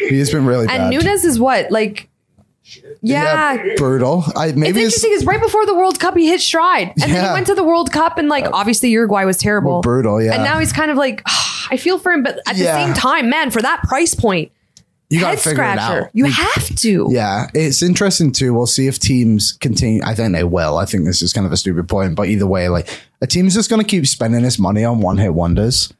[0.01, 0.93] he's been really bad.
[0.93, 1.03] And.
[1.03, 1.71] Núñez is what?
[1.73, 2.11] Like,
[3.03, 3.75] yeah.
[3.77, 4.25] brutal.
[4.35, 7.12] I maybe It's it's, interesting because right before the World Cup, he hit stride, and
[7.12, 9.81] then he went to the World Cup, and like uh, obviously Uruguay was terrible, Well,
[9.83, 10.35] brutal, yeah.
[10.35, 11.23] And now he's kind of like,
[11.71, 12.77] I feel for him, but at Yeah.
[12.79, 14.53] the same time, man, for that price point,
[15.09, 16.09] you got to figure it out.
[16.14, 17.07] you have to.
[17.11, 18.53] Yeah, it's interesting too.
[18.53, 20.03] We'll see if teams continue.
[20.05, 20.79] I think they will.
[20.79, 22.89] I think this is kind of a stupid point, but either way, like
[23.21, 25.93] a team's just going to keep spending its money on one hit wonders.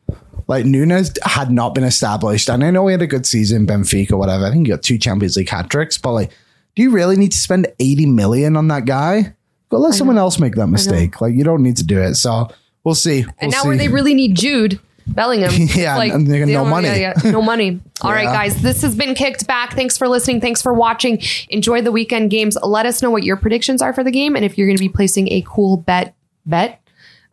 [0.49, 4.19] Like Núñez had not been established, and I know he had a good season, Benfica,
[4.19, 4.45] whatever.
[4.47, 6.31] I think he got two Champions League hat tricks, but like,
[6.77, 9.35] do you really need to spend eighty million on that guy?
[9.68, 11.20] But let someone else make that mistake.
[11.20, 12.14] Like, you don't need to do it.
[12.14, 12.49] So
[12.85, 13.22] we'll see.
[13.22, 13.68] And We'll now see.
[13.68, 15.51] where they really need Jude, Bellingham.
[15.74, 16.87] Yeah, and they no money.
[16.87, 17.81] yeah, yeah, no money.
[18.03, 18.33] All right, Yeah.
[18.33, 19.72] guys, this has been kicked back.
[19.74, 20.41] Thanks for listening.
[20.41, 21.20] Thanks for watching.
[21.49, 22.57] Enjoy the weekend games.
[22.62, 24.83] Let us know what your predictions are for the game and if you're going to
[24.85, 26.12] be placing a CoolBet.
[26.47, 26.81] Bet.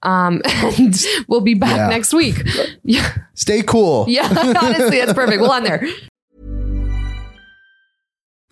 [0.01, 2.41] Um, and we'll be back next week.
[2.83, 4.05] Yeah, Stay cool.
[4.09, 4.27] yeah.
[4.59, 5.39] Honestly, that's perfect.
[5.39, 5.87] We'll end there.